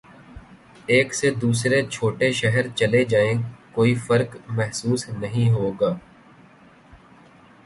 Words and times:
ایک 0.87 1.13
سے 1.15 1.29
دوسرے 1.41 1.81
چھوٹے 1.89 2.31
شہر 2.31 2.67
چلے 2.75 3.03
جائیں 3.05 3.37
کوئی 3.71 3.93
فرق 4.07 4.35
محسوس 4.47 5.07
نہیں 5.09 5.49
ہو 5.51 5.71
گا۔ 5.81 5.93